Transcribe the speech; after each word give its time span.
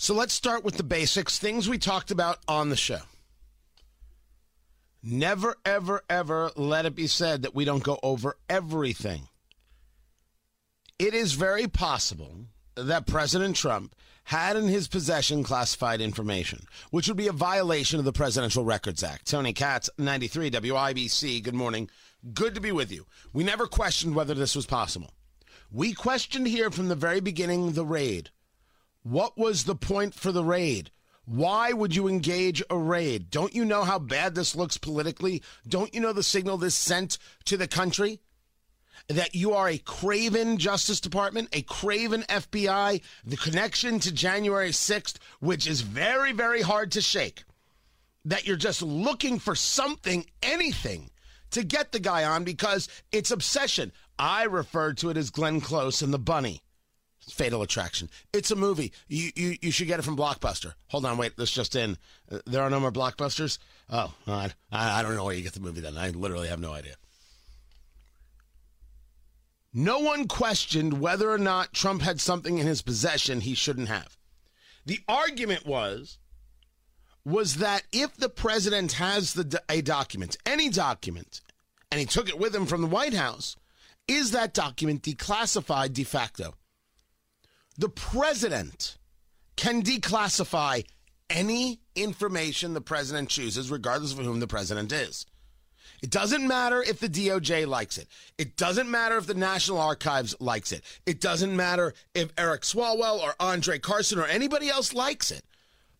So 0.00 0.14
let's 0.14 0.32
start 0.32 0.64
with 0.64 0.78
the 0.78 0.82
basics, 0.82 1.38
things 1.38 1.68
we 1.68 1.76
talked 1.76 2.10
about 2.10 2.38
on 2.48 2.70
the 2.70 2.76
show. 2.76 3.00
Never, 5.02 5.56
ever, 5.62 6.00
ever 6.08 6.50
let 6.56 6.86
it 6.86 6.94
be 6.94 7.06
said 7.06 7.42
that 7.42 7.54
we 7.54 7.66
don't 7.66 7.82
go 7.82 8.00
over 8.02 8.38
everything. 8.48 9.28
It 10.98 11.12
is 11.12 11.34
very 11.34 11.68
possible 11.68 12.46
that 12.76 13.06
President 13.06 13.56
Trump 13.56 13.94
had 14.24 14.56
in 14.56 14.68
his 14.68 14.88
possession 14.88 15.44
classified 15.44 16.00
information, 16.00 16.64
which 16.90 17.06
would 17.06 17.18
be 17.18 17.28
a 17.28 17.32
violation 17.32 17.98
of 17.98 18.06
the 18.06 18.10
Presidential 18.10 18.64
Records 18.64 19.02
Act. 19.02 19.26
Tony 19.26 19.52
Katz, 19.52 19.90
93 19.98 20.50
WIBC, 20.50 21.42
good 21.42 21.54
morning. 21.54 21.90
Good 22.32 22.54
to 22.54 22.60
be 22.62 22.72
with 22.72 22.90
you. 22.90 23.04
We 23.34 23.44
never 23.44 23.66
questioned 23.66 24.14
whether 24.14 24.32
this 24.32 24.56
was 24.56 24.64
possible. 24.64 25.10
We 25.70 25.92
questioned 25.92 26.46
here 26.46 26.70
from 26.70 26.88
the 26.88 26.94
very 26.94 27.20
beginning 27.20 27.72
the 27.72 27.84
raid. 27.84 28.30
What 29.02 29.38
was 29.38 29.64
the 29.64 29.74
point 29.74 30.14
for 30.14 30.30
the 30.30 30.44
raid? 30.44 30.90
Why 31.24 31.72
would 31.72 31.96
you 31.96 32.06
engage 32.06 32.62
a 32.68 32.76
raid? 32.76 33.30
Don't 33.30 33.54
you 33.54 33.64
know 33.64 33.84
how 33.84 33.98
bad 33.98 34.34
this 34.34 34.54
looks 34.54 34.76
politically? 34.76 35.42
Don't 35.66 35.94
you 35.94 36.00
know 36.00 36.12
the 36.12 36.22
signal 36.22 36.58
this 36.58 36.74
sent 36.74 37.16
to 37.44 37.56
the 37.56 37.68
country? 37.68 38.20
That 39.08 39.34
you 39.34 39.54
are 39.54 39.68
a 39.68 39.78
craven 39.78 40.58
Justice 40.58 41.00
Department, 41.00 41.48
a 41.52 41.62
craven 41.62 42.24
FBI, 42.24 43.00
the 43.24 43.36
connection 43.36 44.00
to 44.00 44.12
January 44.12 44.70
6th, 44.70 45.16
which 45.40 45.66
is 45.66 45.80
very, 45.80 46.32
very 46.32 46.60
hard 46.60 46.92
to 46.92 47.00
shake. 47.00 47.44
That 48.24 48.46
you're 48.46 48.56
just 48.56 48.82
looking 48.82 49.38
for 49.38 49.54
something, 49.54 50.26
anything, 50.42 51.10
to 51.52 51.64
get 51.64 51.92
the 51.92 52.00
guy 52.00 52.24
on 52.24 52.44
because 52.44 52.88
it's 53.12 53.30
obsession. 53.30 53.92
I 54.18 54.44
referred 54.44 54.98
to 54.98 55.08
it 55.08 55.16
as 55.16 55.30
Glenn 55.30 55.62
Close 55.62 56.02
and 56.02 56.12
the 56.12 56.18
Bunny. 56.18 56.62
Fatal 57.32 57.62
Attraction. 57.62 58.10
It's 58.32 58.50
a 58.50 58.56
movie. 58.56 58.92
You, 59.08 59.30
you 59.34 59.56
you 59.60 59.70
should 59.70 59.86
get 59.86 59.98
it 59.98 60.02
from 60.02 60.16
Blockbuster. 60.16 60.74
Hold 60.88 61.04
on, 61.04 61.18
wait. 61.18 61.36
This 61.36 61.50
just 61.50 61.76
in. 61.76 61.96
Uh, 62.30 62.38
there 62.46 62.62
are 62.62 62.70
no 62.70 62.80
more 62.80 62.92
Blockbusters. 62.92 63.58
Oh, 63.88 64.12
I, 64.26 64.50
I 64.70 65.02
don't 65.02 65.16
know 65.16 65.24
where 65.24 65.34
you 65.34 65.42
get 65.42 65.54
the 65.54 65.60
movie 65.60 65.80
then. 65.80 65.96
I 65.96 66.10
literally 66.10 66.48
have 66.48 66.60
no 66.60 66.72
idea. 66.72 66.94
No 69.72 70.00
one 70.00 70.26
questioned 70.26 71.00
whether 71.00 71.30
or 71.30 71.38
not 71.38 71.72
Trump 71.72 72.02
had 72.02 72.20
something 72.20 72.58
in 72.58 72.66
his 72.66 72.82
possession 72.82 73.40
he 73.40 73.54
shouldn't 73.54 73.88
have. 73.88 74.16
The 74.84 75.00
argument 75.08 75.64
was 75.64 76.18
was 77.24 77.56
that 77.56 77.82
if 77.92 78.16
the 78.16 78.28
president 78.28 78.92
has 78.92 79.34
the 79.34 79.62
a 79.68 79.82
document, 79.82 80.36
any 80.46 80.68
document, 80.68 81.40
and 81.90 82.00
he 82.00 82.06
took 82.06 82.28
it 82.28 82.38
with 82.38 82.54
him 82.54 82.66
from 82.66 82.80
the 82.80 82.88
White 82.88 83.14
House, 83.14 83.56
is 84.08 84.32
that 84.32 84.54
document 84.54 85.02
declassified 85.02 85.92
de 85.92 86.04
facto? 86.04 86.54
The 87.80 87.88
president 87.88 88.98
can 89.56 89.82
declassify 89.82 90.84
any 91.30 91.80
information 91.96 92.74
the 92.74 92.82
president 92.82 93.30
chooses, 93.30 93.70
regardless 93.70 94.12
of 94.12 94.18
whom 94.18 94.38
the 94.38 94.46
president 94.46 94.92
is. 94.92 95.24
It 96.02 96.10
doesn't 96.10 96.46
matter 96.46 96.82
if 96.82 97.00
the 97.00 97.08
DOJ 97.08 97.66
likes 97.66 97.96
it. 97.96 98.06
It 98.36 98.58
doesn't 98.58 98.90
matter 98.90 99.16
if 99.16 99.26
the 99.26 99.32
National 99.32 99.80
Archives 99.80 100.36
likes 100.40 100.72
it. 100.72 100.84
It 101.06 101.22
doesn't 101.22 101.56
matter 101.56 101.94
if 102.14 102.34
Eric 102.36 102.62
Swalwell 102.62 103.18
or 103.18 103.34
Andre 103.40 103.78
Carson 103.78 104.18
or 104.18 104.26
anybody 104.26 104.68
else 104.68 104.92
likes 104.92 105.30
it. 105.30 105.44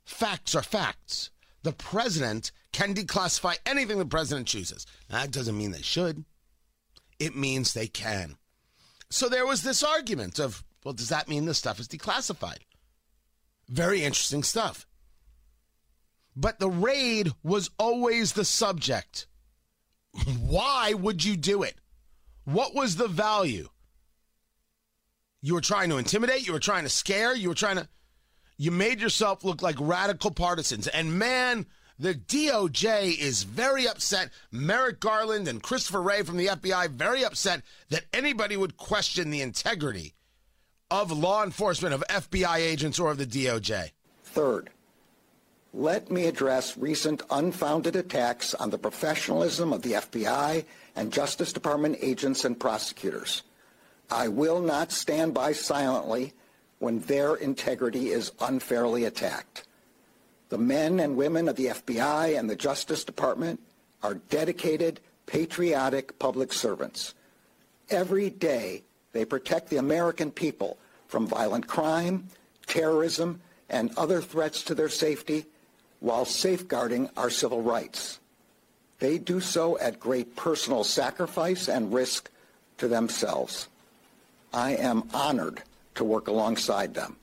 Facts 0.05 0.55
are 0.55 0.63
facts. 0.63 1.31
The 1.63 1.73
president 1.73 2.53
can 2.73 2.93
declassify 2.93 3.57
anything 3.65 3.97
the 3.97 4.05
president 4.05 4.49
chooses. 4.49 4.87
That 5.09 5.31
doesn't 5.31 5.57
mean 5.57 5.71
they 5.71 5.81
should, 5.81 6.27
it 7.19 7.35
means 7.35 7.73
they 7.73 7.87
can. 7.87 8.37
So 9.09 9.31
there 9.31 9.47
was 9.47 9.63
this 9.63 9.83
argument 9.83 10.39
of, 10.39 10.63
well, 10.85 10.95
does 10.95 11.09
that 11.11 11.29
mean 11.29 11.45
the 11.45 11.55
stuff 11.55 11.79
is 11.81 11.89
declassified? 11.89 12.61
Very 13.69 14.03
interesting 14.03 14.43
stuff. 14.43 14.87
But 16.37 16.59
the 16.59 16.71
raid 16.71 17.33
was 17.43 17.71
always 17.79 18.33
the 18.33 18.45
subject. 18.45 19.27
Why 20.41 20.95
would 20.95 21.25
you 21.25 21.37
do 21.37 21.63
it? 21.63 21.77
What 22.45 22.75
was 22.75 22.97
the 22.97 23.09
value? 23.09 23.69
You 25.43 25.55
were 25.55 25.61
trying 25.61 25.91
to 25.91 25.99
intimidate, 25.99 26.47
you 26.47 26.53
were 26.53 26.59
trying 26.59 26.85
to 26.85 26.91
scare, 26.91 27.35
you 27.35 27.49
were 27.49 27.55
trying 27.55 27.77
to 27.77 27.89
you 28.61 28.71
made 28.71 29.01
yourself 29.01 29.43
look 29.43 29.63
like 29.63 29.77
radical 29.79 30.31
partisans. 30.31 30.87
And 30.87 31.19
man, 31.19 31.65
the 31.99 32.15
DOJ 32.15 33.19
is 33.19 33.43
very 33.45 33.89
upset. 33.89 34.29
Merrick 34.51 35.01
Garland 35.01 35.49
and 35.49 35.63
Christopher 35.63 36.03
Wray 36.03 36.23
from 36.23 36.37
the 36.37 36.49
FBI 36.49 36.91
very 36.91 37.25
upset 37.25 37.63
that 37.89 38.05
anybody 38.13 38.59
would 38.59 38.77
question 38.77 39.31
the 39.31 39.41
integrity 39.41 40.13
of 40.91 41.13
law 41.13 41.45
enforcement, 41.45 41.95
of 41.95 42.05
FBI 42.09 42.57
agents, 42.57 42.99
or 42.99 43.11
of 43.11 43.19
the 43.19 43.27
DOJ. 43.27 43.91
Third, 44.25 44.71
let 45.73 46.11
me 46.11 46.27
address 46.27 46.77
recent 46.77 47.23
unfounded 47.31 47.95
attacks 47.95 48.55
on 48.55 48.71
the 48.71 48.79
professionalism 48.79 49.73
of 49.73 49.83
the 49.83 49.93
FBI 49.93 50.65
and 50.97 51.13
Justice 51.13 51.53
Department 51.53 51.99
agents 52.01 52.45
and 52.45 52.59
prosecutors. 52.59 53.43
I 54.11 54.29
will 54.29 54.61
not 54.61 54.91
stand 54.91 55.35
by 55.35 55.53
silently 55.53 56.33
when 56.81 57.01
their 57.01 57.37
integrity 57.37 58.09
is 58.09 58.33
unfairly 58.41 59.05
attacked. 59.05 59.67
The 60.49 60.59
men 60.59 60.99
and 60.99 61.17
women 61.17 61.49
of 61.49 61.55
the 61.55 61.67
FBI 61.67 62.37
and 62.37 62.51
the 62.51 62.57
Justice 62.57 63.05
Department 63.05 63.61
are 64.03 64.15
dedicated, 64.15 64.99
patriotic 65.27 66.19
public 66.19 66.53
servants. 66.53 67.15
Every 67.89 68.31
day, 68.31 68.83
they 69.13 69.25
protect 69.25 69.69
the 69.69 69.77
American 69.77 70.31
people 70.31 70.79
from 71.09 71.27
violent 71.27 71.67
crime, 71.67 72.29
terrorism, 72.67 73.41
and 73.69 73.91
other 73.97 74.21
threats 74.21 74.63
to 74.65 74.75
their 74.75 74.89
safety 74.89 75.47
while 76.01 76.25
safeguarding 76.25 77.09
our 77.17 77.31
civil 77.31 77.63
rights. 77.63 78.21
They 78.99 79.19
do 79.19 79.41
so 79.41 79.79
at 79.79 79.99
great 79.99 80.37
personal 80.37 80.85
sacrifice 80.85 81.69
and 81.69 81.93
risk 81.93 82.31
to 82.79 82.89
themselves. 82.89 83.69
I 84.53 84.77
am 84.77 85.09
honored 85.15 85.63
to 85.95 86.05
work 86.05 86.29
alongside 86.29 86.95
them. 86.95 87.17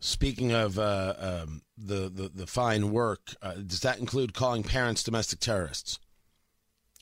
Speaking 0.00 0.52
of 0.52 0.78
uh, 0.78 1.14
um, 1.18 1.62
the, 1.76 2.08
the, 2.08 2.30
the 2.32 2.46
fine 2.46 2.92
work, 2.92 3.34
uh, 3.42 3.54
does 3.54 3.80
that 3.80 3.98
include 3.98 4.32
calling 4.32 4.62
parents 4.62 5.02
domestic 5.02 5.40
terrorists? 5.40 5.98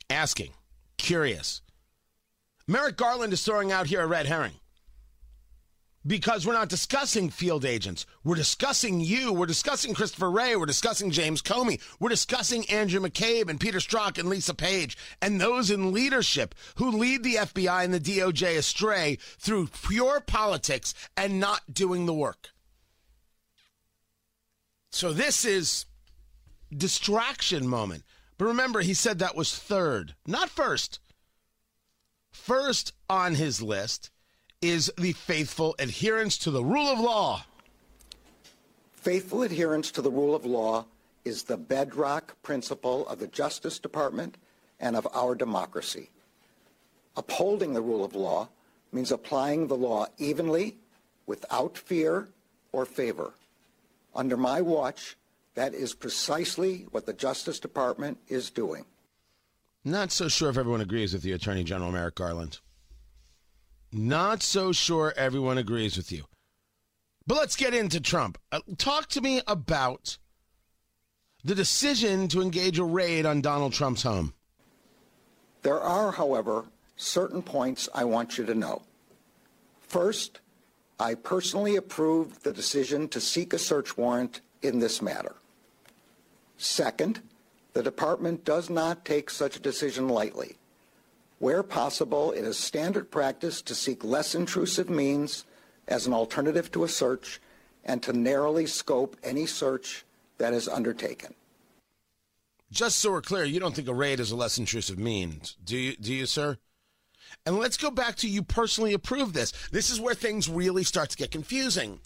Asking, 0.09 0.53
curious. 0.97 1.61
Merrick 2.69 2.97
Garland 2.97 3.33
is 3.33 3.45
throwing 3.45 3.71
out 3.71 3.87
here 3.87 4.01
a 4.01 4.07
red 4.07 4.27
herring 4.27 4.55
because 6.05 6.47
we're 6.47 6.53
not 6.53 6.69
discussing 6.69 7.31
field 7.31 7.65
agents. 7.65 8.07
We're 8.25 8.37
discussing 8.37 9.01
you. 9.01 9.33
We're 9.33 9.47
discussing 9.47 9.95
Christopher 9.95 10.31
Wray. 10.31 10.57
We're 10.57 10.67
discussing 10.67 11.11
James 11.11 11.43
Comey. 11.43 11.81
We're 12.01 12.09
discussing 12.09 12.69
Andrew 12.71 13.01
McCabe 13.01 13.49
and 13.49 13.61
Peter 13.61 13.79
Strzok 13.79 14.19
and 14.19 14.29
Lisa 14.29 14.55
Page 14.55 14.97
and 15.21 15.41
those 15.41 15.71
in 15.71 15.93
leadership 15.93 16.55
who 16.77 16.91
lead 16.91 17.23
the 17.23 17.37
FBI 17.37 17.85
and 17.85 17.95
the 17.95 18.01
DOJ 18.01 18.57
astray 18.57 19.19
through 19.39 19.69
pure 19.89 20.21
politics 20.21 20.95
and 21.17 21.39
not 21.41 21.73
doing 21.73 22.07
the 22.07 22.15
work. 22.15 22.51
So 24.91 25.13
this 25.13 25.45
is 25.45 25.87
distraction 26.77 27.69
moment. 27.69 28.03
But 28.39 28.47
remember, 28.47 28.81
he 28.81 28.95
said 28.95 29.19
that 29.19 29.37
was 29.37 29.57
third, 29.57 30.15
not 30.27 30.51
first. 30.51 31.01
First 32.37 32.93
on 33.11 33.35
his 33.35 33.61
list 33.61 34.11
is 34.63 34.93
the 34.97 35.13
faithful 35.15 35.75
adherence 35.81 36.39
to 36.39 36.53
the 36.53 36.63
rule 36.63 36.87
of 36.87 37.01
law. 37.01 37.45
Faithful 38.93 39.43
adherence 39.43 39.91
to 39.91 40.01
the 40.01 40.13
rule 40.13 40.33
of 40.33 40.45
law 40.45 40.85
is 41.25 41.43
the 41.43 41.57
bedrock 41.57 42.41
principle 42.45 43.09
of 43.09 43.19
the 43.19 43.27
Justice 43.27 43.81
Department 43.81 44.37
and 44.79 44.95
of 44.95 45.09
our 45.13 45.35
democracy. 45.35 46.11
Upholding 47.17 47.73
the 47.73 47.83
rule 47.83 48.05
of 48.05 48.15
law 48.15 48.49
means 48.93 49.11
applying 49.11 49.67
the 49.67 49.77
law 49.77 50.07
evenly, 50.19 50.77
without 51.27 51.77
fear 51.77 52.29
or 52.71 52.85
favor. 52.85 53.33
Under 54.15 54.37
my 54.37 54.61
watch, 54.61 55.17
that 55.55 55.75
is 55.75 55.95
precisely 55.95 56.87
what 56.93 57.07
the 57.07 57.13
Justice 57.13 57.59
Department 57.59 58.19
is 58.29 58.51
doing. 58.51 58.85
Not 59.87 60.11
so 60.11 60.27
sure 60.27 60.51
if 60.51 60.59
everyone 60.59 60.81
agrees 60.81 61.13
with 61.13 61.25
you, 61.25 61.37
Attorney 61.37 61.63
General 61.63 61.93
Merrick 61.93 62.17
Garland. 62.17 62.59
Not 63.93 64.43
so 64.43 64.73
sure 64.73 65.15
everyone 65.17 65.59
agrees 65.59 65.97
with 65.97 66.11
you. 66.11 66.25
But 67.25 67.37
let's 67.37 67.55
get 67.55 67.73
into 67.73 68.01
Trump. 68.01 68.37
Uh, 68.51 68.63
talk 68.79 69.07
to 69.11 69.21
me 69.21 69.43
about 69.47 70.19
the 71.45 71.55
decision 71.55 72.27
to 72.29 72.43
engage 72.43 72.81
a 72.81 72.85
raid 72.85 73.27
on 73.27 73.41
Donald 73.41 73.75
Trump's 73.75 74.03
home. 74.03 74.35
There 75.63 75.81
are, 75.81 76.11
however, 76.11 76.65
certain 76.97 77.41
points 77.41 77.89
I 77.95 78.03
want 78.03 78.39
you 78.39 78.45
to 78.45 78.57
know. 78.57 78.83
First, 79.83 80.41
I 80.99 81.15
personally 81.15 81.77
approved 81.77 82.43
the 82.43 82.53
decision 82.53 83.07
to 83.11 83.21
seek 83.21 83.53
a 83.53 83.59
search 83.59 83.97
warrant 83.97 84.41
in 84.63 84.81
this 84.81 85.01
matter. 85.01 85.37
Second, 86.57 87.21
the 87.77 87.83
department 87.83 88.43
does 88.43 88.71
not 88.71 89.05
take 89.05 89.29
such 89.29 89.55
a 89.57 89.61
decision 89.61 90.09
lightly. 90.09 90.57
Where 91.41 91.63
possible, 91.63 92.33
it 92.33 92.43
is 92.43 92.57
standard 92.57 93.11
practice 93.11 93.61
to 93.61 93.75
seek 93.75 94.03
less 94.03 94.35
intrusive 94.35 94.89
means 94.89 95.45
as 95.87 96.07
an 96.07 96.15
alternative 96.15 96.73
to 96.73 96.85
a 96.85 96.89
search 96.89 97.39
and 97.85 98.03
to 98.03 98.15
narrowly 98.15 98.65
scope 98.65 99.15
any 99.23 99.45
search 99.45 100.07
that 100.39 100.55
is 100.55 100.69
undertaken. 100.69 101.35
Just 102.73 102.99
so 102.99 103.13
we're 103.13 103.21
clear, 103.21 103.45
you 103.45 103.61
don't 103.61 103.75
think 103.75 103.89
a 103.89 103.95
raid 103.95 104.21
is 104.21 104.31
a 104.31 104.37
less 104.37 104.57
intrusive 104.57 104.99
means, 104.99 105.59
do 105.63 105.77
you, 105.77 105.97
do 105.97 106.15
you, 106.15 106.25
sir? 106.25 106.57
And 107.45 107.59
let's 107.59 107.77
go 107.77 107.91
back 107.91 108.17
to 108.17 108.29
you 108.29 108.43
personally 108.43 108.95
approve 108.95 109.35
this. 109.35 109.53
This 109.71 109.91
is 109.91 110.01
where 110.01 110.15
things 110.15 110.49
really 110.49 110.83
start 110.83 111.11
to 111.11 111.17
get 111.19 111.31
confusing. 111.31 112.01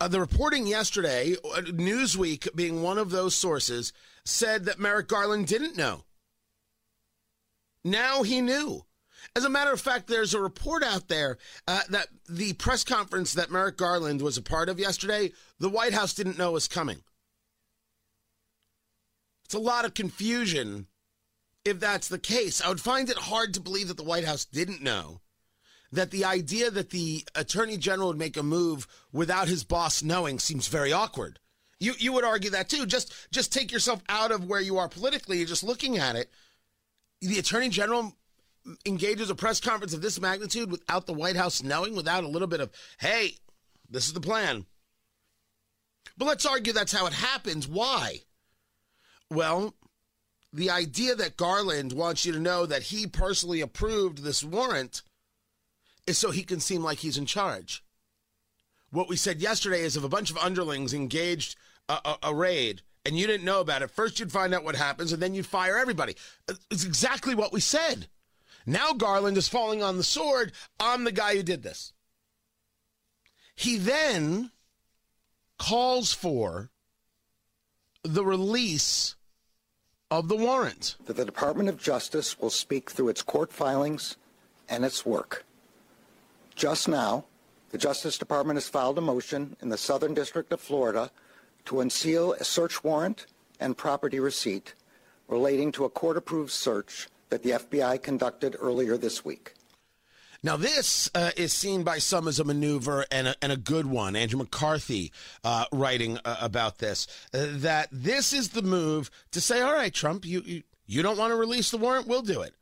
Uh, 0.00 0.06
the 0.06 0.20
reporting 0.20 0.66
yesterday, 0.66 1.34
uh, 1.44 1.60
Newsweek 1.62 2.54
being 2.54 2.82
one 2.82 2.98
of 2.98 3.10
those 3.10 3.34
sources, 3.34 3.92
said 4.24 4.64
that 4.64 4.78
Merrick 4.78 5.08
Garland 5.08 5.46
didn't 5.46 5.76
know. 5.76 6.04
Now 7.84 8.22
he 8.22 8.40
knew. 8.40 8.84
As 9.34 9.44
a 9.44 9.50
matter 9.50 9.72
of 9.72 9.80
fact, 9.80 10.06
there's 10.06 10.34
a 10.34 10.40
report 10.40 10.84
out 10.84 11.08
there 11.08 11.38
uh, 11.66 11.82
that 11.90 12.08
the 12.28 12.52
press 12.54 12.84
conference 12.84 13.32
that 13.34 13.50
Merrick 13.50 13.76
Garland 13.76 14.22
was 14.22 14.36
a 14.36 14.42
part 14.42 14.68
of 14.68 14.78
yesterday, 14.78 15.32
the 15.58 15.68
White 15.68 15.92
House 15.92 16.14
didn't 16.14 16.38
know 16.38 16.52
was 16.52 16.68
coming. 16.68 17.02
It's 19.44 19.54
a 19.54 19.58
lot 19.58 19.84
of 19.84 19.94
confusion 19.94 20.86
if 21.64 21.80
that's 21.80 22.08
the 22.08 22.18
case. 22.18 22.62
I 22.62 22.68
would 22.68 22.80
find 22.80 23.10
it 23.10 23.16
hard 23.16 23.54
to 23.54 23.60
believe 23.60 23.88
that 23.88 23.96
the 23.96 24.04
White 24.04 24.24
House 24.24 24.44
didn't 24.44 24.82
know 24.82 25.20
that 25.92 26.10
the 26.10 26.24
idea 26.24 26.70
that 26.70 26.90
the 26.90 27.24
attorney 27.34 27.76
general 27.76 28.08
would 28.08 28.18
make 28.18 28.36
a 28.36 28.42
move 28.42 28.86
without 29.12 29.48
his 29.48 29.64
boss 29.64 30.02
knowing 30.02 30.38
seems 30.38 30.68
very 30.68 30.92
awkward. 30.92 31.38
You 31.80 31.94
you 31.98 32.12
would 32.12 32.24
argue 32.24 32.50
that 32.50 32.68
too. 32.68 32.86
Just 32.86 33.14
just 33.30 33.52
take 33.52 33.70
yourself 33.72 34.02
out 34.08 34.32
of 34.32 34.44
where 34.44 34.60
you 34.60 34.78
are 34.78 34.88
politically. 34.88 35.38
You're 35.38 35.46
just 35.46 35.62
looking 35.64 35.96
at 35.96 36.16
it. 36.16 36.30
The 37.20 37.38
attorney 37.38 37.68
general 37.68 38.16
engages 38.84 39.30
a 39.30 39.34
press 39.34 39.60
conference 39.60 39.94
of 39.94 40.02
this 40.02 40.20
magnitude 40.20 40.70
without 40.70 41.06
the 41.06 41.12
White 41.12 41.36
House 41.36 41.62
knowing, 41.62 41.94
without 41.94 42.24
a 42.24 42.28
little 42.28 42.48
bit 42.48 42.60
of, 42.60 42.70
hey, 42.98 43.34
this 43.88 44.06
is 44.06 44.12
the 44.12 44.20
plan. 44.20 44.66
But 46.16 46.26
let's 46.26 46.46
argue 46.46 46.72
that's 46.72 46.92
how 46.92 47.06
it 47.06 47.12
happens. 47.12 47.66
Why? 47.66 48.20
Well, 49.30 49.74
the 50.52 50.70
idea 50.70 51.14
that 51.14 51.36
Garland 51.36 51.92
wants 51.92 52.24
you 52.24 52.32
to 52.32 52.40
know 52.40 52.66
that 52.66 52.84
he 52.84 53.06
personally 53.06 53.60
approved 53.60 54.18
this 54.18 54.42
warrant 54.42 55.02
is 56.08 56.18
so 56.18 56.30
he 56.30 56.42
can 56.42 56.60
seem 56.60 56.82
like 56.82 56.98
he's 56.98 57.18
in 57.18 57.26
charge. 57.26 57.84
What 58.90 59.08
we 59.08 59.16
said 59.16 59.40
yesterday 59.40 59.82
is 59.82 59.96
if 59.96 60.04
a 60.04 60.08
bunch 60.08 60.30
of 60.30 60.38
underlings 60.38 60.94
engaged 60.94 61.56
a, 61.88 61.98
a, 62.04 62.18
a 62.24 62.34
raid 62.34 62.82
and 63.04 63.18
you 63.18 63.26
didn't 63.26 63.44
know 63.44 63.60
about 63.60 63.82
it, 63.82 63.90
first 63.90 64.18
you'd 64.18 64.32
find 64.32 64.54
out 64.54 64.64
what 64.64 64.76
happens 64.76 65.12
and 65.12 65.22
then 65.22 65.34
you'd 65.34 65.46
fire 65.46 65.76
everybody. 65.76 66.16
It's 66.70 66.84
exactly 66.84 67.34
what 67.34 67.52
we 67.52 67.60
said. 67.60 68.08
Now 68.64 68.92
Garland 68.92 69.36
is 69.36 69.48
falling 69.48 69.82
on 69.82 69.98
the 69.98 70.04
sword. 70.04 70.52
I'm 70.80 71.04
the 71.04 71.12
guy 71.12 71.36
who 71.36 71.42
did 71.42 71.62
this. 71.62 71.92
He 73.54 73.76
then 73.76 74.50
calls 75.58 76.12
for 76.12 76.70
the 78.02 78.24
release 78.24 79.16
of 80.10 80.28
the 80.28 80.36
warrant. 80.36 80.96
That 81.06 81.16
the 81.16 81.24
Department 81.24 81.68
of 81.68 81.78
Justice 81.78 82.38
will 82.38 82.50
speak 82.50 82.90
through 82.90 83.08
its 83.08 83.22
court 83.22 83.52
filings 83.52 84.16
and 84.68 84.84
its 84.84 85.04
work. 85.04 85.44
Just 86.58 86.88
now, 86.88 87.24
the 87.70 87.78
Justice 87.78 88.18
Department 88.18 88.56
has 88.56 88.68
filed 88.68 88.98
a 88.98 89.00
motion 89.00 89.56
in 89.62 89.68
the 89.68 89.78
Southern 89.78 90.12
District 90.12 90.52
of 90.52 90.60
Florida 90.60 91.12
to 91.66 91.78
unseal 91.78 92.32
a 92.32 92.42
search 92.42 92.82
warrant 92.82 93.26
and 93.60 93.76
property 93.76 94.18
receipt 94.18 94.74
relating 95.28 95.70
to 95.70 95.84
a 95.84 95.88
court 95.88 96.16
approved 96.16 96.50
search 96.50 97.06
that 97.28 97.44
the 97.44 97.50
FBI 97.50 98.02
conducted 98.02 98.56
earlier 98.58 98.96
this 98.96 99.24
week. 99.24 99.54
Now, 100.42 100.56
this 100.56 101.08
uh, 101.14 101.30
is 101.36 101.52
seen 101.52 101.84
by 101.84 101.98
some 101.98 102.26
as 102.26 102.40
a 102.40 102.44
maneuver 102.44 103.06
and 103.12 103.28
a, 103.28 103.36
and 103.40 103.52
a 103.52 103.56
good 103.56 103.86
one. 103.86 104.16
Andrew 104.16 104.40
McCarthy 104.40 105.12
uh, 105.44 105.66
writing 105.70 106.18
uh, 106.24 106.38
about 106.40 106.78
this 106.78 107.06
uh, 107.32 107.46
that 107.50 107.88
this 107.92 108.32
is 108.32 108.48
the 108.48 108.62
move 108.62 109.12
to 109.30 109.40
say, 109.40 109.60
all 109.60 109.74
right, 109.74 109.94
Trump, 109.94 110.26
you, 110.26 110.42
you, 110.44 110.62
you 110.86 111.02
don't 111.02 111.18
want 111.18 111.30
to 111.30 111.36
release 111.36 111.70
the 111.70 111.78
warrant? 111.78 112.08
We'll 112.08 112.22
do 112.22 112.42
it. 112.42 112.52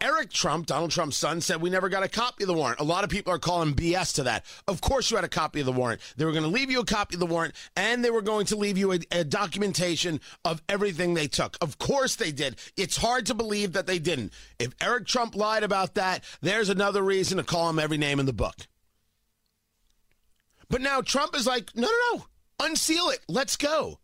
Eric 0.00 0.30
Trump, 0.30 0.66
Donald 0.66 0.90
Trump's 0.90 1.16
son, 1.16 1.40
said 1.40 1.62
we 1.62 1.70
never 1.70 1.88
got 1.88 2.02
a 2.02 2.08
copy 2.08 2.44
of 2.44 2.48
the 2.48 2.54
warrant. 2.54 2.80
A 2.80 2.84
lot 2.84 3.04
of 3.04 3.10
people 3.10 3.32
are 3.32 3.38
calling 3.38 3.74
BS 3.74 4.14
to 4.16 4.24
that. 4.24 4.44
Of 4.68 4.80
course, 4.80 5.10
you 5.10 5.16
had 5.16 5.24
a 5.24 5.28
copy 5.28 5.60
of 5.60 5.66
the 5.66 5.72
warrant. 5.72 6.00
They 6.16 6.24
were 6.24 6.32
going 6.32 6.44
to 6.44 6.50
leave 6.50 6.70
you 6.70 6.80
a 6.80 6.84
copy 6.84 7.16
of 7.16 7.20
the 7.20 7.26
warrant, 7.26 7.54
and 7.76 8.04
they 8.04 8.10
were 8.10 8.22
going 8.22 8.46
to 8.46 8.56
leave 8.56 8.76
you 8.76 8.92
a, 8.92 8.98
a, 9.10 9.24
documentation 9.24 10.20
of 10.44 10.62
everything 10.68 11.14
they 11.14 11.26
took. 11.26 11.56
Of 11.60 11.78
course, 11.78 12.16
they 12.16 12.32
did. 12.32 12.56
It's 12.76 12.96
hard 12.96 13.26
to 13.26 13.34
believe 13.34 13.72
that 13.72 13.86
they 13.86 13.98
didn't. 13.98 14.32
If 14.58 14.74
Eric 14.80 15.06
Trump 15.06 15.34
lied 15.34 15.62
about 15.62 15.94
that, 15.94 16.22
there's 16.40 16.68
another 16.68 17.02
reason 17.02 17.38
to 17.38 17.44
call 17.44 17.70
him 17.70 17.78
every 17.78 17.98
name 17.98 18.20
in 18.20 18.26
the 18.26 18.32
book. 18.32 18.56
But 20.68 20.80
now 20.80 21.00
Trump 21.00 21.34
is 21.34 21.46
like, 21.46 21.74
no, 21.74 21.88
no, 21.88 22.16
no, 22.16 22.26
unseal 22.60 23.08
it. 23.08 23.20
Let's 23.28 23.56
go. 23.56 23.98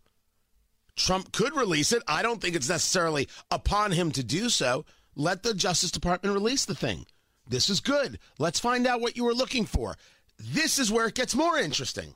Trump 0.96 1.32
could 1.32 1.56
release 1.56 1.92
it. 1.92 2.02
I 2.06 2.22
don't 2.22 2.40
think 2.40 2.54
it's 2.54 2.68
necessarily 2.68 3.28
upon 3.50 3.92
him 3.92 4.12
to 4.12 4.24
do 4.24 4.48
so. 4.48 4.84
Let 5.14 5.42
the 5.42 5.54
Justice 5.54 5.90
Department 5.90 6.34
release 6.34 6.64
the 6.64 6.74
thing. 6.74 7.06
This 7.48 7.68
is 7.68 7.80
good. 7.80 8.18
Let's 8.38 8.60
find 8.60 8.86
out 8.86 9.00
what 9.00 9.16
you 9.16 9.24
were 9.24 9.34
looking 9.34 9.66
for. 9.66 9.96
This 10.38 10.78
is 10.78 10.90
where 10.90 11.06
it 11.06 11.14
gets 11.14 11.34
more 11.34 11.58
interesting. 11.58 12.14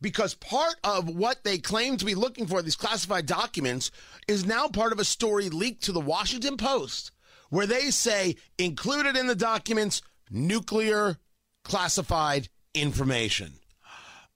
Because 0.00 0.34
part 0.34 0.76
of 0.82 1.08
what 1.08 1.44
they 1.44 1.58
claim 1.58 1.96
to 1.96 2.04
be 2.04 2.14
looking 2.14 2.46
for, 2.46 2.62
these 2.62 2.76
classified 2.76 3.26
documents, 3.26 3.90
is 4.26 4.46
now 4.46 4.68
part 4.68 4.92
of 4.92 4.98
a 4.98 5.04
story 5.04 5.48
leaked 5.48 5.84
to 5.84 5.92
the 5.92 6.00
Washington 6.00 6.56
Post 6.56 7.12
where 7.50 7.66
they 7.66 7.90
say 7.90 8.36
included 8.56 9.14
in 9.14 9.26
the 9.26 9.34
documents 9.34 10.00
nuclear 10.30 11.18
classified 11.64 12.48
information. 12.74 13.52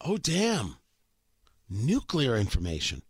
Oh, 0.03 0.19
damn. 0.19 0.77
Nuclear 1.69 2.37
information. 2.37 3.03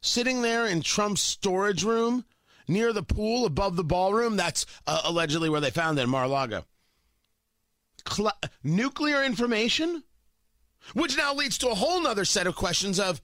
Sitting 0.00 0.42
there 0.42 0.66
in 0.66 0.80
Trump's 0.80 1.20
storage 1.20 1.84
room 1.84 2.24
near 2.72 2.92
the 2.92 3.02
pool 3.02 3.46
above 3.46 3.76
the 3.76 3.84
ballroom. 3.84 4.36
That's 4.36 4.66
uh, 4.86 5.02
allegedly 5.04 5.48
where 5.48 5.60
they 5.60 5.70
found 5.70 5.98
it 5.98 6.02
in 6.02 6.10
Mar-a-Lago. 6.10 6.64
Cl- 8.08 8.38
nuclear 8.64 9.22
information? 9.22 10.02
Which 10.94 11.16
now 11.16 11.34
leads 11.34 11.58
to 11.58 11.68
a 11.68 11.74
whole 11.74 12.02
nother 12.02 12.24
set 12.24 12.46
of 12.46 12.56
questions 12.56 12.98
of 12.98 13.20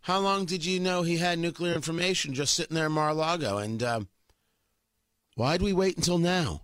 how 0.00 0.18
long 0.18 0.46
did 0.46 0.64
you 0.64 0.80
know 0.80 1.02
he 1.02 1.18
had 1.18 1.38
nuclear 1.38 1.74
information 1.74 2.34
just 2.34 2.54
sitting 2.54 2.74
there 2.74 2.86
in 2.86 2.92
Mar-a-Lago? 2.92 3.58
And 3.58 3.82
uh, 3.82 4.00
why'd 5.34 5.62
we 5.62 5.72
wait 5.72 5.96
until 5.96 6.18
now? 6.18 6.62